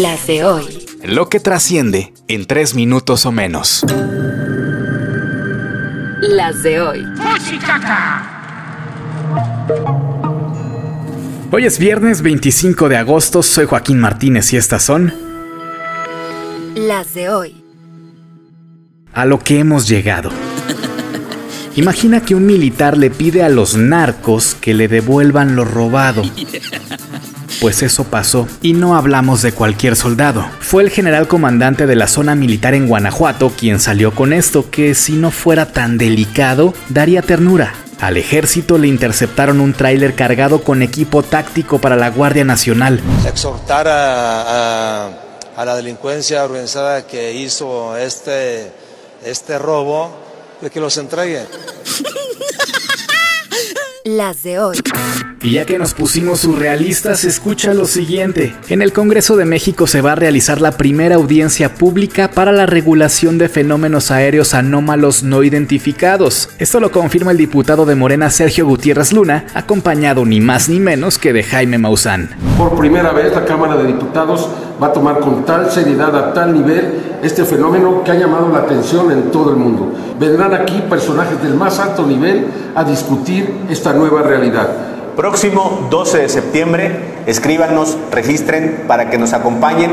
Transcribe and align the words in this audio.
Las 0.00 0.26
de 0.26 0.44
hoy. 0.44 0.86
Lo 1.04 1.28
que 1.28 1.40
trasciende 1.40 2.12
en 2.28 2.46
tres 2.46 2.74
minutos 2.74 3.26
o 3.26 3.32
menos. 3.32 3.84
Las 6.20 6.62
de 6.62 6.80
hoy. 6.80 7.04
Hoy 11.50 11.66
es 11.66 11.78
viernes 11.78 12.22
25 12.22 12.88
de 12.88 12.96
agosto, 12.96 13.42
soy 13.42 13.66
Joaquín 13.66 13.98
Martínez 13.98 14.52
y 14.52 14.56
estas 14.56 14.82
son... 14.82 15.12
Las 16.74 17.14
de 17.14 17.28
hoy. 17.28 17.64
A 19.12 19.26
lo 19.26 19.38
que 19.38 19.58
hemos 19.58 19.88
llegado. 19.88 20.30
Imagina 21.76 22.20
que 22.20 22.34
un 22.34 22.46
militar 22.46 22.98
le 22.98 23.10
pide 23.10 23.42
a 23.42 23.48
los 23.48 23.76
narcos 23.76 24.54
que 24.54 24.74
le 24.74 24.88
devuelvan 24.88 25.56
lo 25.56 25.64
robado. 25.64 26.22
Pues 27.62 27.84
eso 27.84 28.02
pasó, 28.02 28.48
y 28.60 28.72
no 28.72 28.96
hablamos 28.96 29.40
de 29.40 29.52
cualquier 29.52 29.94
soldado. 29.94 30.44
Fue 30.58 30.82
el 30.82 30.90
general 30.90 31.28
comandante 31.28 31.86
de 31.86 31.94
la 31.94 32.08
zona 32.08 32.34
militar 32.34 32.74
en 32.74 32.88
Guanajuato 32.88 33.52
quien 33.56 33.78
salió 33.78 34.16
con 34.16 34.32
esto, 34.32 34.68
que 34.68 34.96
si 34.96 35.12
no 35.12 35.30
fuera 35.30 35.70
tan 35.70 35.96
delicado, 35.96 36.74
daría 36.88 37.22
ternura. 37.22 37.72
Al 38.00 38.16
ejército 38.16 38.78
le 38.78 38.88
interceptaron 38.88 39.60
un 39.60 39.74
tráiler 39.74 40.16
cargado 40.16 40.64
con 40.64 40.82
equipo 40.82 41.22
táctico 41.22 41.78
para 41.78 41.94
la 41.94 42.10
Guardia 42.10 42.44
Nacional. 42.44 43.00
Exhortar 43.24 43.86
a, 43.86 45.06
a 45.56 45.64
la 45.64 45.76
delincuencia 45.76 46.42
organizada 46.42 47.06
que 47.06 47.32
hizo 47.32 47.96
este, 47.96 48.72
este 49.24 49.56
robo, 49.60 50.10
de 50.60 50.68
que 50.68 50.80
los 50.80 50.96
entregue. 50.96 51.46
Las 54.04 54.42
de 54.42 54.58
hoy. 54.58 54.78
Y 55.44 55.54
ya 55.54 55.64
que 55.64 55.76
nos 55.76 55.92
pusimos 55.92 56.38
surrealistas, 56.40 57.24
escucha 57.24 57.74
lo 57.74 57.86
siguiente. 57.86 58.54
En 58.68 58.80
el 58.80 58.92
Congreso 58.92 59.36
de 59.36 59.44
México 59.44 59.88
se 59.88 60.00
va 60.00 60.12
a 60.12 60.14
realizar 60.14 60.60
la 60.60 60.72
primera 60.72 61.16
audiencia 61.16 61.74
pública 61.74 62.30
para 62.30 62.52
la 62.52 62.66
regulación 62.66 63.38
de 63.38 63.48
fenómenos 63.48 64.12
aéreos 64.12 64.54
anómalos 64.54 65.24
no 65.24 65.42
identificados. 65.42 66.48
Esto 66.60 66.78
lo 66.78 66.92
confirma 66.92 67.32
el 67.32 67.38
diputado 67.38 67.86
de 67.86 67.96
Morena 67.96 68.30
Sergio 68.30 68.66
Gutiérrez 68.66 69.12
Luna, 69.12 69.46
acompañado 69.52 70.24
ni 70.24 70.40
más 70.40 70.68
ni 70.68 70.78
menos 70.78 71.18
que 71.18 71.32
de 71.32 71.42
Jaime 71.42 71.76
Maussan. 71.76 72.30
Por 72.56 72.78
primera 72.78 73.10
vez 73.10 73.34
la 73.34 73.44
Cámara 73.44 73.76
de 73.76 73.88
Diputados 73.88 74.48
va 74.80 74.88
a 74.88 74.92
tomar 74.92 75.18
con 75.18 75.44
tal 75.44 75.68
seriedad, 75.72 76.14
a 76.14 76.32
tal 76.32 76.52
nivel, 76.52 77.18
este 77.20 77.44
fenómeno 77.44 78.04
que 78.04 78.12
ha 78.12 78.14
llamado 78.14 78.48
la 78.48 78.60
atención 78.60 79.10
en 79.10 79.32
todo 79.32 79.50
el 79.50 79.56
mundo. 79.56 79.92
Vendrán 80.20 80.54
aquí 80.54 80.82
personajes 80.88 81.42
del 81.42 81.54
más 81.54 81.80
alto 81.80 82.06
nivel 82.06 82.46
a 82.76 82.84
discutir 82.84 83.52
esta 83.68 83.92
nueva 83.92 84.22
realidad. 84.22 84.91
Próximo 85.16 85.88
12 85.90 86.18
de 86.18 86.28
septiembre, 86.30 86.90
escríbanos, 87.26 87.98
registren 88.10 88.84
para 88.88 89.10
que 89.10 89.18
nos 89.18 89.34
acompañen. 89.34 89.90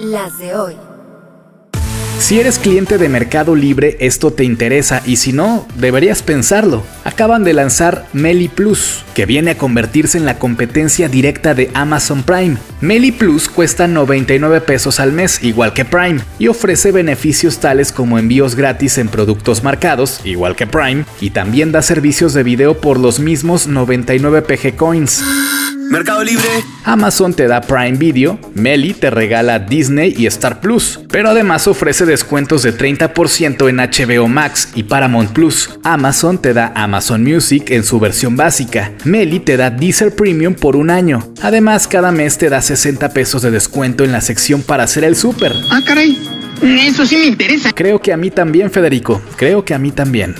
Las 0.00 0.36
de 0.38 0.56
hoy. 0.56 0.89
Si 2.20 2.38
eres 2.38 2.58
cliente 2.58 2.98
de 2.98 3.08
Mercado 3.08 3.56
Libre, 3.56 3.96
esto 3.98 4.30
te 4.30 4.44
interesa 4.44 5.02
y 5.06 5.16
si 5.16 5.32
no, 5.32 5.66
deberías 5.76 6.22
pensarlo. 6.22 6.84
Acaban 7.02 7.44
de 7.44 7.54
lanzar 7.54 8.06
Meli 8.12 8.48
Plus, 8.48 9.04
que 9.14 9.24
viene 9.24 9.52
a 9.52 9.58
convertirse 9.58 10.18
en 10.18 10.26
la 10.26 10.38
competencia 10.38 11.08
directa 11.08 11.54
de 11.54 11.70
Amazon 11.72 12.22
Prime. 12.22 12.58
Meli 12.82 13.10
Plus 13.10 13.48
cuesta 13.48 13.88
99 13.88 14.60
pesos 14.60 15.00
al 15.00 15.12
mes, 15.12 15.42
igual 15.42 15.72
que 15.72 15.86
Prime, 15.86 16.20
y 16.38 16.48
ofrece 16.48 16.92
beneficios 16.92 17.58
tales 17.58 17.90
como 17.90 18.18
envíos 18.18 18.54
gratis 18.54 18.98
en 18.98 19.08
productos 19.08 19.64
marcados, 19.64 20.20
igual 20.22 20.54
que 20.54 20.66
Prime, 20.66 21.06
y 21.22 21.30
también 21.30 21.72
da 21.72 21.80
servicios 21.80 22.34
de 22.34 22.42
video 22.42 22.80
por 22.80 23.00
los 23.00 23.18
mismos 23.18 23.66
99 23.66 24.42
PG 24.42 24.76
Coins. 24.76 25.24
Mercado 25.90 26.22
Libre. 26.22 26.46
Amazon 26.84 27.34
te 27.34 27.48
da 27.48 27.60
Prime 27.60 27.98
Video, 27.98 28.38
Meli 28.54 28.94
te 28.94 29.10
regala 29.10 29.58
Disney 29.58 30.14
y 30.16 30.26
Star 30.26 30.60
Plus, 30.60 31.00
pero 31.10 31.30
además 31.30 31.66
ofrece 31.66 32.06
descuentos 32.06 32.62
de 32.62 32.72
30% 32.72 33.68
en 33.68 33.78
HBO 33.78 34.28
Max 34.28 34.68
y 34.76 34.84
Paramount 34.84 35.32
Plus. 35.32 35.68
Amazon 35.82 36.40
te 36.40 36.54
da 36.54 36.72
Amazon 36.76 37.24
Music 37.24 37.72
en 37.72 37.82
su 37.82 37.98
versión 37.98 38.36
básica. 38.36 38.92
Meli 39.04 39.40
te 39.40 39.56
da 39.56 39.70
Deezer 39.70 40.14
Premium 40.14 40.54
por 40.54 40.76
un 40.76 40.90
año. 40.90 41.26
Además, 41.42 41.88
cada 41.88 42.12
mes 42.12 42.38
te 42.38 42.48
da 42.48 42.62
60 42.62 43.08
pesos 43.08 43.42
de 43.42 43.50
descuento 43.50 44.04
en 44.04 44.12
la 44.12 44.20
sección 44.20 44.62
para 44.62 44.84
hacer 44.84 45.02
el 45.02 45.16
súper. 45.16 45.52
Ah, 45.70 45.80
caray. 45.84 46.16
Eso 46.62 47.04
sí 47.04 47.16
me 47.16 47.26
interesa. 47.26 47.72
Creo 47.72 48.00
que 48.00 48.12
a 48.12 48.16
mí 48.16 48.30
también, 48.30 48.70
Federico. 48.70 49.20
Creo 49.34 49.64
que 49.64 49.74
a 49.74 49.78
mí 49.80 49.90
también. 49.90 50.36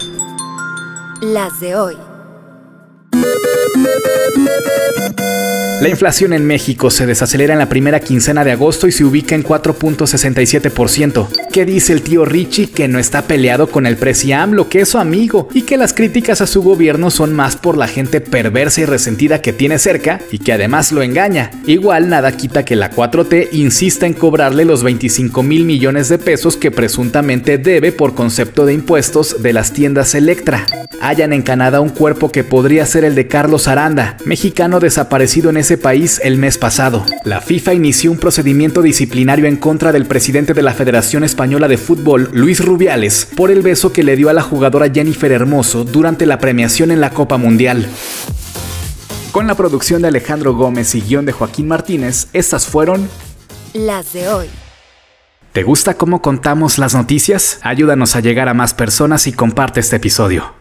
Las 1.21 1.59
de 1.59 1.75
hoy. 1.75 1.97
La 5.81 5.89
inflación 5.89 6.35
en 6.35 6.47
México 6.47 6.91
se 6.91 7.07
desacelera 7.07 7.55
en 7.55 7.59
la 7.59 7.71
primera 7.71 8.01
quincena 8.01 8.45
de 8.45 8.53
agosto 8.53 8.87
y 8.87 8.93
se 8.93 9.03
ubica 9.03 9.35
en 9.35 9.43
4.67%. 9.43 11.29
¿Qué 11.51 11.65
dice 11.65 11.95
el 11.95 12.03
tío 12.03 12.27
Richie 12.27 12.71
que 12.71 12.87
no 12.87 12.99
está 12.99 13.23
peleado 13.23 13.67
con 13.71 13.87
el 13.87 13.97
presi 13.97 14.33
AMLO, 14.33 14.69
que 14.69 14.83
es 14.83 14.91
su 14.91 14.99
amigo, 14.99 15.49
y 15.55 15.63
que 15.63 15.79
las 15.79 15.95
críticas 15.95 16.43
a 16.43 16.47
su 16.47 16.63
gobierno 16.63 17.11
son 17.11 17.33
más 17.33 17.57
por 17.57 17.79
la 17.79 17.89
gente 17.89 18.21
perversa 18.21 18.83
y 18.83 18.85
resentida 18.85 19.41
que 19.41 19.55
tiene 19.55 19.79
cerca 19.79 20.21
y 20.31 20.41
que 20.41 20.53
además 20.53 20.93
lo 20.93 21.03
engaña? 21.03 21.51
Igual 21.65 22.11
nada 22.11 22.33
quita 22.33 22.63
que 22.63 22.77
la 22.77 22.91
4T 22.91 23.49
insista 23.53 24.05
en 24.05 24.13
cobrarle 24.13 24.67
los 24.67 24.83
25 24.83 25.43
mil 25.43 25.65
millones 25.65 26.11
de 26.11 26.19
pesos 26.19 26.59
que 26.59 26.71
presuntamente 26.71 27.57
debe 27.57 27.91
por 27.91 28.15
concepto 28.15 28.67
de 28.67 28.75
impuestos 28.75 29.43
de 29.43 29.55
las 29.55 29.73
tiendas 29.73 30.15
Electra. 30.15 30.67
Hallan 31.01 31.33
en 31.33 31.41
Canadá 31.41 31.81
un 31.81 31.89
cuerpo 31.89 32.31
que 32.31 32.45
podría 32.45 32.85
ser 32.85 33.05
el 33.05 33.15
de 33.15 33.27
Carlos 33.27 33.69
Aranda, 33.69 34.19
mexicano 34.27 34.81
desaparecido 34.81 35.49
en 35.49 35.57
ese 35.71 35.79
país 35.79 36.21
el 36.25 36.37
mes 36.37 36.59
pasado. 36.59 37.07
La 37.23 37.41
FIFA 37.41 37.75
inició 37.75 38.11
un 38.11 38.19
procedimiento 38.19 38.83
disciplinario 38.83 39.47
en 39.47 39.57
contra 39.57 39.93
del 39.93 40.05
presidente 40.05 40.53
de 40.53 40.63
la 40.63 40.75
Federación 40.75 41.23
Española 41.23 41.69
de 41.69 41.79
Fútbol, 41.79 42.29
Luis 42.33 42.65
Rubiales, 42.65 43.29
por 43.37 43.53
el 43.53 43.63
beso 43.63 43.93
que 43.93 44.03
le 44.03 44.17
dio 44.17 44.29
a 44.31 44.33
la 44.33 44.43
jugadora 44.43 44.91
Jennifer 44.93 45.31
Hermoso 45.31 45.85
durante 45.85 46.27
la 46.27 46.41
premiación 46.41 46.91
en 46.91 47.01
la 47.01 47.11
Copa 47.11 47.37
Mundial. 47.37 47.87
Con 49.31 49.47
la 49.47 49.55
producción 49.55 50.03
de 50.03 50.09
Alejandro 50.09 50.55
Gómez 50.57 50.97
y 50.97 51.03
guion 51.03 51.25
de 51.25 51.31
Joaquín 51.31 51.69
Martínez, 51.69 52.27
estas 52.33 52.67
fueron 52.67 53.09
Las 53.73 54.13
de 54.13 54.29
hoy. 54.29 54.49
¿Te 55.53 55.63
gusta 55.63 55.95
cómo 55.95 56.21
contamos 56.21 56.79
las 56.79 56.97
noticias? 56.97 57.61
Ayúdanos 57.63 58.17
a 58.17 58.21
llegar 58.21 58.49
a 58.49 58.55
más 58.55 58.75
personas 58.75 59.29
y 59.29 59.33
comparte 59.33 59.79
este 59.79 59.95
episodio. 59.95 60.60